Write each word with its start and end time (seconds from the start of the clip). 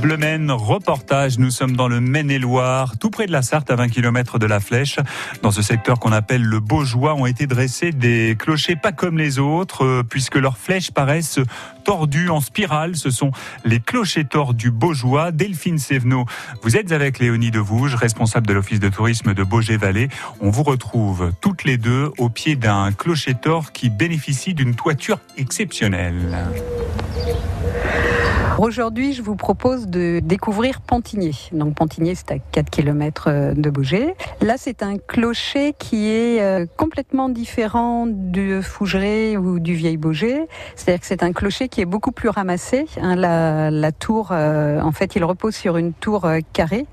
Bleu 0.00 0.16
reportage. 0.50 1.38
Nous 1.38 1.50
sommes 1.50 1.76
dans 1.76 1.86
le 1.86 2.00
Maine-et-Loire, 2.00 2.96
tout 2.98 3.10
près 3.10 3.26
de 3.26 3.32
la 3.32 3.42
Sarthe, 3.42 3.70
à 3.70 3.76
20 3.76 3.88
km 3.88 4.38
de 4.38 4.46
la 4.46 4.58
Flèche. 4.58 4.96
Dans 5.42 5.50
ce 5.50 5.60
secteur 5.60 5.98
qu'on 5.98 6.12
appelle 6.12 6.42
le 6.42 6.58
Beaujois, 6.58 7.14
ont 7.14 7.26
été 7.26 7.46
dressés 7.46 7.92
des 7.92 8.34
clochers 8.38 8.76
pas 8.76 8.92
comme 8.92 9.18
les 9.18 9.38
autres, 9.38 9.84
euh, 9.84 10.02
puisque 10.02 10.36
leurs 10.36 10.56
flèches 10.56 10.90
paraissent 10.90 11.38
tordues 11.84 12.30
en 12.30 12.40
spirale. 12.40 12.96
Ce 12.96 13.10
sont 13.10 13.30
les 13.64 13.78
clochers 13.80 14.24
torts 14.24 14.54
du 14.54 14.70
Beaujois. 14.70 15.32
Delphine 15.32 15.78
Sévenot, 15.78 16.24
vous 16.62 16.76
êtes 16.76 16.92
avec 16.92 17.18
Léonie 17.18 17.50
Devouge, 17.50 17.94
responsable 17.94 18.46
de 18.46 18.54
l'Office 18.54 18.80
de 18.80 18.88
tourisme 18.88 19.34
de 19.34 19.44
Beaugé-Vallée. 19.44 20.08
On 20.40 20.50
vous 20.50 20.62
retrouve 20.62 21.32
toutes 21.42 21.64
les 21.64 21.76
deux 21.76 22.10
au 22.16 22.30
pied 22.30 22.56
d'un 22.56 22.92
clocher 22.92 23.34
tort 23.34 23.72
qui 23.72 23.90
bénéficie 23.90 24.54
d'une 24.54 24.74
toiture 24.74 25.18
exceptionnelle. 25.36 26.38
Aujourd'hui, 28.60 29.14
je 29.14 29.22
vous 29.22 29.36
propose 29.36 29.86
de 29.86 30.20
découvrir 30.22 30.82
Pantigné. 30.82 31.32
Donc 31.50 31.74
Pantigné, 31.76 32.14
c'est 32.14 32.30
à 32.30 32.38
4 32.38 32.68
km 32.68 33.24
euh, 33.28 33.54
de 33.54 33.70
Beaugé. 33.70 34.14
Là, 34.42 34.56
c'est 34.58 34.82
un 34.82 34.98
clocher 34.98 35.72
qui 35.78 36.10
est 36.10 36.42
euh, 36.42 36.66
complètement 36.76 37.30
différent 37.30 38.04
du 38.06 38.60
Fougeray 38.62 39.38
ou 39.38 39.60
du 39.60 39.72
Vieil 39.72 39.96
Beaugé. 39.96 40.42
C'est-à-dire 40.76 41.00
que 41.00 41.06
c'est 41.06 41.22
un 41.22 41.32
clocher 41.32 41.68
qui 41.68 41.80
est 41.80 41.86
beaucoup 41.86 42.12
plus 42.12 42.28
ramassé. 42.28 42.84
Hein. 43.00 43.16
la, 43.16 43.92
tour, 43.92 44.28
euh, 44.32 44.78
en 44.82 44.92
fait, 44.92 45.16
il 45.16 45.24
repose 45.24 45.54
sur 45.54 45.78
une 45.78 45.94
tour 45.94 46.28
carrée 46.52 46.84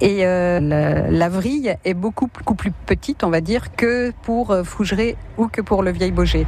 et 0.00 0.22
la, 0.22 1.28
vrille 1.28 1.74
est 1.84 1.94
beaucoup, 1.94 2.28
beaucoup 2.32 2.54
plus 2.54 2.70
petite, 2.70 3.24
on 3.24 3.30
va 3.30 3.40
dire, 3.40 3.74
que 3.74 4.12
pour 4.22 4.56
Fougeray 4.62 5.16
ou 5.36 5.48
que 5.48 5.62
pour 5.62 5.82
le 5.82 5.90
Vieil 5.90 6.12
Beaugé. 6.12 6.46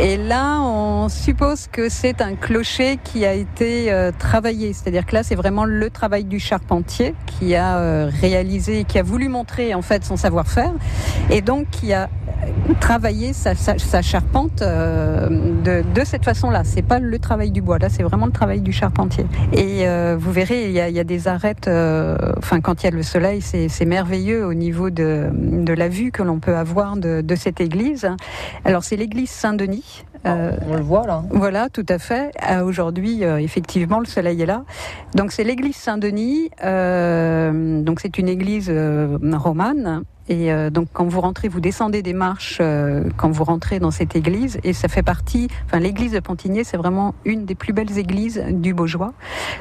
Et 0.00 0.16
là, 0.16 0.60
on 0.60 1.08
suppose 1.08 1.66
que 1.66 1.88
c'est 1.88 2.22
un 2.22 2.36
clocher 2.36 3.00
qui 3.02 3.26
a 3.26 3.32
été 3.32 4.11
travailler. 4.12 4.72
C'est-à-dire 4.72 5.06
que 5.06 5.14
là, 5.14 5.22
c'est 5.22 5.34
vraiment 5.34 5.64
le 5.64 5.90
travail 5.90 6.24
du 6.24 6.38
charpentier 6.38 7.14
qui 7.26 7.54
a 7.54 7.78
euh, 7.78 8.10
réalisé, 8.20 8.84
qui 8.84 8.98
a 8.98 9.02
voulu 9.02 9.28
montrer 9.28 9.74
en 9.74 9.82
fait 9.82 10.04
son 10.04 10.16
savoir-faire, 10.16 10.72
et 11.30 11.40
donc 11.40 11.68
qui 11.70 11.92
a 11.92 12.08
travaillé 12.80 13.32
sa, 13.32 13.54
charpente 14.02 14.62
euh, 14.62 15.28
de, 15.62 16.04
cette 16.04 16.24
façon-là. 16.24 16.62
C'est 16.64 16.82
pas 16.82 16.98
le 16.98 17.18
travail 17.18 17.50
du 17.50 17.62
bois, 17.62 17.78
là, 17.78 17.88
c'est 17.88 18.02
vraiment 18.02 18.26
le 18.26 18.32
travail 18.32 18.60
du 18.60 18.72
charpentier. 18.72 19.26
Et 19.52 19.86
euh, 19.86 20.16
vous 20.18 20.32
verrez, 20.32 20.66
il 20.66 20.72
y, 20.72 20.80
a, 20.80 21.04
des 21.04 21.28
arêtes. 21.28 21.68
enfin, 22.38 22.60
quand 22.60 22.82
il 22.82 22.86
y 22.86 22.88
a 22.88 22.92
le 22.92 23.02
soleil, 23.02 23.40
c'est 23.42 23.86
merveilleux 23.86 24.44
au 24.44 24.54
niveau 24.54 24.90
de, 24.90 25.30
la 25.72 25.88
vue 25.88 26.10
que 26.10 26.22
l'on 26.22 26.38
peut 26.38 26.56
avoir 26.56 26.96
de 26.96 27.34
cette 27.34 27.60
église. 27.60 28.08
Alors, 28.64 28.84
c'est 28.84 28.96
l'église 28.96 29.30
Saint-Denis. 29.30 30.04
Euh, 30.26 30.56
on 30.68 30.76
le 30.76 30.82
voit 30.82 31.06
là. 31.06 31.22
Voilà, 31.30 31.68
tout 31.68 31.86
à 31.88 31.98
fait. 31.98 32.32
Euh, 32.50 32.62
aujourd'hui, 32.62 33.24
euh, 33.24 33.38
effectivement, 33.38 33.98
le 33.98 34.06
soleil 34.06 34.40
est 34.42 34.46
là. 34.46 34.64
Donc 35.14 35.32
c'est 35.32 35.44
l'église 35.44 35.76
Saint-Denis. 35.76 36.50
donc 37.84 38.00
c'est 38.00 38.18
une 38.18 38.28
église 38.28 38.70
romane. 39.32 40.04
Et 40.28 40.52
donc 40.70 40.88
quand 40.92 41.04
vous 41.04 41.20
rentrez, 41.20 41.48
vous 41.48 41.60
descendez 41.60 42.00
des 42.00 42.12
marches 42.12 42.62
quand 43.16 43.30
vous 43.30 43.44
rentrez 43.44 43.80
dans 43.80 43.90
cette 43.90 44.14
église. 44.14 44.58
Et 44.62 44.72
ça 44.72 44.88
fait 44.88 45.02
partie. 45.02 45.48
Enfin, 45.66 45.80
l'église 45.80 46.12
de 46.12 46.20
Pontigny, 46.20 46.64
c'est 46.64 46.76
vraiment 46.76 47.14
une 47.24 47.44
des 47.44 47.54
plus 47.54 47.72
belles 47.72 47.98
églises 47.98 48.42
du 48.48 48.72
Beaujois 48.72 49.12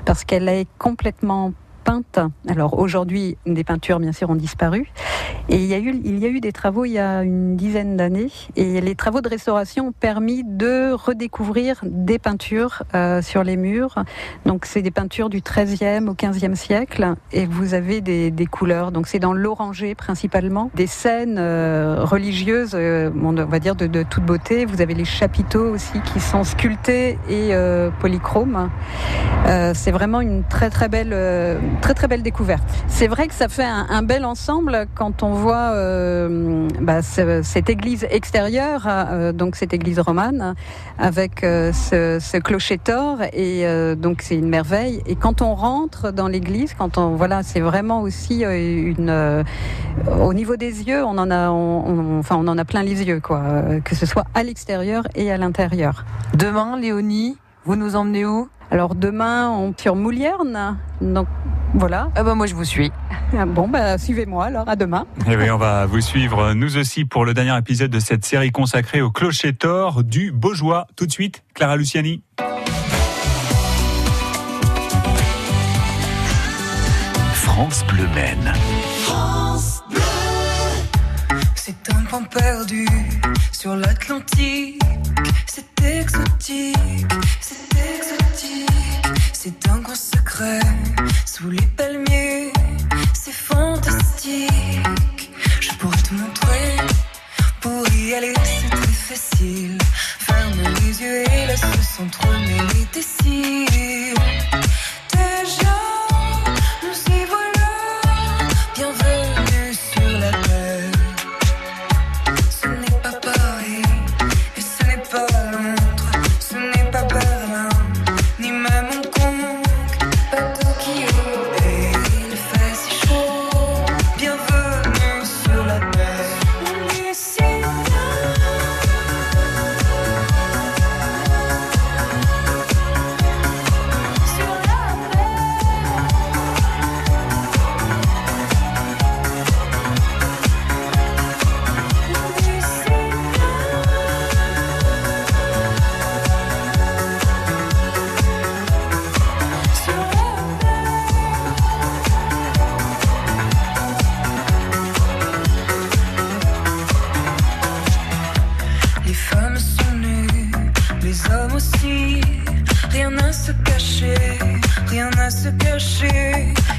parce 0.05 0.23
qu'elle 0.23 0.47
est 0.47 0.67
complètement 0.77 1.51
peinte. 1.83 2.19
Alors 2.47 2.79
aujourd'hui, 2.79 3.37
des 3.45 3.63
peintures 3.63 3.99
bien 3.99 4.11
sûr 4.11 4.29
ont 4.29 4.35
disparu. 4.35 4.91
Et 5.49 5.55
il 5.55 5.65
y 5.65 5.73
a 5.73 5.79
eu, 5.79 5.99
il 6.03 6.19
y 6.19 6.25
a 6.25 6.29
eu 6.29 6.39
des 6.39 6.51
travaux 6.51 6.85
il 6.85 6.93
y 6.93 6.99
a 6.99 7.23
une 7.23 7.55
dizaine 7.55 7.97
d'années. 7.97 8.29
Et 8.55 8.79
les 8.81 8.95
travaux 8.95 9.21
de 9.21 9.27
restauration 9.29 9.87
ont 9.87 9.91
permis 9.91 10.43
de 10.43 10.93
redécouvrir 10.93 11.81
des 11.83 12.19
peintures 12.19 12.83
euh, 12.95 13.21
sur 13.21 13.43
les 13.43 13.57
murs. 13.57 13.95
Donc 14.45 14.65
c'est 14.65 14.81
des 14.81 14.91
peintures 14.91 15.29
du 15.29 15.41
13e 15.41 16.07
au 16.07 16.13
15e 16.13 16.55
siècle. 16.55 17.15
Et 17.31 17.45
vous 17.45 17.73
avez 17.73 18.01
des, 18.01 18.31
couleurs. 18.49 18.91
Donc 18.91 19.07
c'est 19.07 19.19
dans 19.19 19.33
l'oranger 19.33 19.95
principalement. 19.95 20.71
Des 20.75 20.87
scènes 20.87 21.37
euh, 21.37 22.03
religieuses, 22.03 22.71
euh, 22.73 23.09
on 23.21 23.33
va 23.33 23.59
dire 23.59 23.75
de, 23.75 24.03
toute 24.03 24.23
beauté. 24.23 24.65
Vous 24.65 24.81
avez 24.81 24.93
les 24.93 25.05
chapiteaux 25.05 25.73
aussi 25.73 25.99
qui 26.01 26.19
sont 26.19 26.43
sculptés 26.43 27.17
et 27.29 27.51
polychromes. 27.99 28.69
c'est 29.45 29.91
vraiment 29.91 30.21
une 30.21 30.43
très 30.43 30.69
très 30.69 30.87
belle 30.87 31.13
très 31.81 31.93
très 31.93 32.07
belle 32.07 32.23
découverte. 32.23 32.63
C'est 32.87 33.07
vrai 33.07 33.27
que 33.27 33.33
ça 33.33 33.47
fait 33.47 33.65
un, 33.65 34.01
bel 34.03 34.25
ensemble 34.25 34.87
quand 34.95 35.23
on 35.23 35.31
voit 35.31 35.71
euh, 35.73 36.67
bah, 36.79 37.01
cette 37.01 37.69
église 37.69 38.05
extérieure, 38.09 38.87
euh, 38.87 39.31
donc 39.31 39.55
cette 39.55 39.73
église 39.73 39.99
romane, 39.99 40.55
avec 40.97 41.43
euh, 41.43 41.71
ce, 41.71 42.37
clocher 42.39 42.77
tort, 42.77 43.19
et 43.33 43.65
donc 43.95 44.21
c'est 44.21 44.35
une 44.35 44.49
merveille. 44.49 45.01
Et 45.05 45.15
quand 45.15 45.41
on 45.41 45.53
rentre 45.55 46.11
dans 46.11 46.27
l'église, 46.27 46.73
quand 46.73 46.97
on 46.97 47.15
voilà, 47.15 47.43
c'est 47.43 47.59
vraiment 47.59 48.01
aussi 48.01 48.43
une 48.43 49.43
au 50.19 50.33
niveau 50.33 50.55
des 50.55 50.87
yeux, 50.87 51.03
on 51.03 51.17
en 51.17 51.29
a, 51.31 51.49
enfin 51.49 52.35
on 52.37 52.47
en 52.47 52.57
a 52.57 52.65
plein 52.65 52.83
les 52.83 53.03
yeux 53.03 53.19
quoi, 53.19 53.41
que 53.83 53.95
ce 53.95 54.05
soit 54.05 54.25
à 54.33 54.43
l'extérieur 54.43 55.07
et 55.15 55.31
à 55.31 55.37
l'intérieur. 55.37 56.05
Demain, 56.33 56.77
Léonie, 56.77 57.37
vous 57.65 57.75
nous 57.75 57.95
emmenez 57.95 58.25
où? 58.25 58.49
Alors 58.71 58.95
demain, 58.95 59.49
on 59.49 59.73
sur 59.77 59.97
Moulierne. 59.97 60.77
Donc 61.01 61.27
voilà. 61.73 62.07
Ah 62.15 62.23
bah 62.23 62.35
moi 62.35 62.47
je 62.47 62.55
vous 62.55 62.65
suis. 62.65 62.91
Ah 63.33 63.45
bon 63.45 63.69
bah 63.69 63.97
suivez-moi 63.97 64.47
alors 64.47 64.67
à 64.67 64.75
demain. 64.75 65.05
Et 65.25 65.31
eh 65.31 65.37
oui, 65.37 65.49
on 65.49 65.57
va 65.57 65.85
vous 65.85 66.01
suivre 66.01 66.51
nous 66.51 66.75
aussi 66.75 67.05
pour 67.05 67.23
le 67.23 67.33
dernier 67.33 67.57
épisode 67.57 67.89
de 67.89 67.99
cette 68.01 68.25
série 68.25 68.51
consacrée 68.51 69.01
au 69.01 69.09
clocher 69.09 69.53
tort 69.53 70.03
du 70.03 70.33
Beaujois. 70.33 70.85
Tout 70.97 71.05
de 71.05 71.11
suite, 71.13 71.41
Clara 71.53 71.77
Luciani. 71.77 72.23
France 77.31 77.85
Bleu 77.87 78.05
Maine. 78.13 78.53
France 79.03 79.81
Bleu. 79.89 80.01
C'est 81.55 81.89
un 81.89 82.03
point 82.09 82.23
perdu 82.23 82.85
sur 83.53 83.77
l'Atlantique. 83.77 84.81
C'est 85.45 85.85
exotique, 85.85 86.75
c'est 87.39 87.77
exotique. 87.77 88.20
C'est 89.43 89.67
un 89.69 89.79
grand 89.79 89.95
secret 89.95 90.59
sous 91.25 91.49
les 91.49 91.65
palmiers. 91.75 92.53
C'est 93.11 93.33
fantastique. 93.33 94.51
Je 95.59 95.73
pourrais 95.79 95.97
te 95.97 96.13
montrer. 96.13 96.77
Pour 97.59 97.83
y 97.89 98.13
aller, 98.13 98.35
c'est 98.43 98.69
très 98.69 99.15
facile. 99.15 99.79
Ferme 100.19 100.61
les 100.61 101.01
yeux 101.01 101.23
et 101.23 101.47
laisse 101.47 101.65
s'entremêler 101.97 102.85
tes 102.91 103.01
cils. 103.01 103.70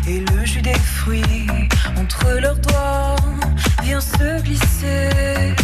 Et 0.07 0.21
le 0.21 0.45
jus 0.45 0.63
des 0.63 0.79
fruits 0.79 1.47
entre 1.97 2.39
leurs 2.41 2.57
doigts 2.57 3.17
vient 3.83 4.01
se 4.01 4.43
glisser. 4.43 5.55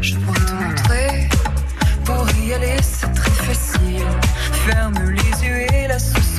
Je 0.00 0.16
pourrais 0.16 0.40
te 0.40 0.52
montrer, 0.52 1.28
pour 2.04 2.26
y 2.44 2.54
aller 2.54 2.76
c'est 2.82 3.12
très 3.12 3.30
facile. 3.30 4.06
Ferme 4.66 5.10
les 5.10 5.46
yeux 5.46 5.74
et 5.74 5.88
laisse 5.88 6.12
s'entremêler 6.12 6.31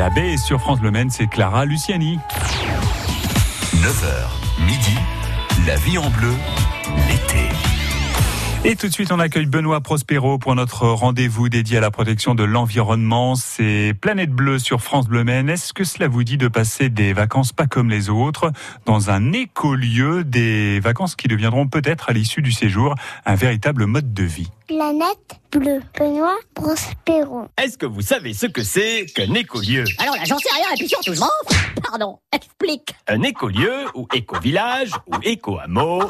DAB 0.00 0.16
et 0.16 0.36
sur 0.38 0.58
France 0.58 0.80
Bleu 0.80 0.90
Maine, 0.90 1.10
c'est 1.10 1.26
Clara 1.26 1.66
Luciani. 1.66 2.18
9h, 3.74 4.64
midi, 4.64 4.96
la 5.66 5.76
vie 5.76 5.98
en 5.98 6.08
bleu, 6.08 6.32
l'été. 7.06 7.19
Et 8.62 8.76
tout 8.76 8.88
de 8.88 8.92
suite, 8.92 9.10
on 9.10 9.18
accueille 9.18 9.46
Benoît 9.46 9.80
Prospero 9.80 10.36
pour 10.36 10.54
notre 10.54 10.86
rendez-vous 10.86 11.48
dédié 11.48 11.78
à 11.78 11.80
la 11.80 11.90
protection 11.90 12.34
de 12.34 12.44
l'environnement. 12.44 13.34
C'est 13.34 13.94
Planète 13.98 14.32
Bleue 14.32 14.58
sur 14.58 14.82
France 14.82 15.08
Bleu 15.08 15.24
Maine. 15.24 15.48
Est-ce 15.48 15.72
que 15.72 15.82
cela 15.82 16.08
vous 16.08 16.24
dit 16.24 16.36
de 16.36 16.46
passer 16.46 16.90
des 16.90 17.14
vacances 17.14 17.54
pas 17.54 17.66
comme 17.66 17.88
les 17.88 18.10
autres, 18.10 18.52
dans 18.84 19.08
un 19.08 19.32
écolieu, 19.32 20.24
des 20.24 20.78
vacances 20.78 21.16
qui 21.16 21.26
deviendront 21.26 21.68
peut-être 21.68 22.10
à 22.10 22.12
l'issue 22.12 22.42
du 22.42 22.52
séjour 22.52 22.94
un 23.24 23.34
véritable 23.34 23.86
mode 23.86 24.12
de 24.12 24.24
vie? 24.24 24.50
Planète 24.68 25.40
Bleue, 25.50 25.80
Benoît 25.98 26.36
Prospero. 26.54 27.46
Est-ce 27.56 27.78
que 27.78 27.86
vous 27.86 28.02
savez 28.02 28.34
ce 28.34 28.44
que 28.44 28.62
c'est 28.62 29.06
qu'un 29.06 29.32
écolieu? 29.32 29.84
Alors 29.96 30.16
là, 30.16 30.24
j'en 30.26 30.38
sais 30.38 30.54
rien, 30.54 30.66
et 30.74 30.78
puis 30.78 30.86
surtout, 30.86 31.14
je 31.14 31.20
m'en. 31.20 31.28
Pardon, 31.82 32.18
explique. 32.30 32.94
Un 33.08 33.22
écolieu 33.22 33.86
ou 33.94 34.06
éco-village 34.12 34.90
ou 35.06 35.14
éco-hameau, 35.22 36.02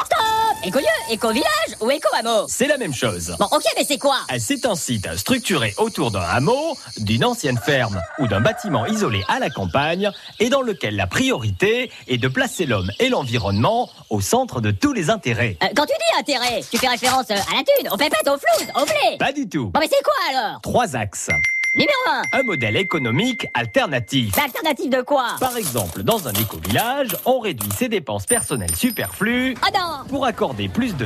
Écolieu, 0.62 0.86
éco-village 1.10 1.76
ou 1.80 1.90
éco-hameau 1.90 2.44
c'est 2.46 2.66
la 2.66 2.76
même 2.76 2.92
chose. 2.92 3.34
Bon, 3.38 3.46
ok, 3.50 3.62
mais 3.78 3.84
c'est 3.84 3.96
quoi 3.98 4.16
C'est 4.38 4.66
un 4.66 4.74
site 4.74 5.08
structuré 5.16 5.74
autour 5.78 6.10
d'un 6.10 6.20
hameau, 6.20 6.76
d'une 6.98 7.24
ancienne 7.24 7.58
ferme 7.58 8.00
ou 8.18 8.26
d'un 8.26 8.40
bâtiment 8.40 8.84
isolé 8.84 9.24
à 9.28 9.38
la 9.38 9.48
campagne 9.48 10.10
et 10.38 10.50
dans 10.50 10.60
lequel 10.60 10.96
la 10.96 11.06
priorité 11.06 11.90
est 12.08 12.18
de 12.18 12.28
placer 12.28 12.66
l'homme 12.66 12.90
et 12.98 13.08
l'environnement 13.08 13.88
au 14.10 14.20
centre 14.20 14.60
de 14.60 14.70
tous 14.70 14.92
les 14.92 15.08
intérêts. 15.08 15.56
Euh, 15.62 15.68
Quand 15.74 15.86
tu 15.86 15.94
dis 15.94 16.18
intérêt, 16.20 16.60
tu 16.70 16.76
fais 16.76 16.88
référence 16.88 17.26
euh, 17.30 17.34
à 17.34 17.56
la 17.56 17.62
thune, 17.64 17.88
aux 17.90 17.96
pépettes, 17.96 18.28
aux 18.28 18.36
floues, 18.38 18.82
aux 18.82 18.84
blés. 18.84 19.16
Pas 19.18 19.32
du 19.32 19.48
tout. 19.48 19.70
Bon, 19.72 19.80
mais 19.80 19.88
c'est 19.90 20.02
quoi 20.02 20.12
alors? 20.38 20.60
Trois 20.60 20.94
axes. 20.94 21.28
Numéro 21.76 21.92
1. 22.32 22.38
Un 22.40 22.42
modèle 22.42 22.76
économique 22.76 23.46
alternatif. 23.54 24.34
L'alternative 24.36 24.90
de 24.90 25.02
quoi? 25.02 25.36
Par 25.38 25.56
exemple, 25.56 26.02
dans 26.02 26.26
un 26.26 26.32
éco-village, 26.32 27.16
on 27.24 27.38
réduit 27.38 27.70
ses 27.70 27.88
dépenses 27.88 28.26
personnelles 28.26 28.74
superflues 28.74 29.54
Ah 29.62 29.68
non 29.72 30.08
pour 30.08 30.26
accorder 30.26 30.68
plus 30.68 30.92
de 30.92 30.98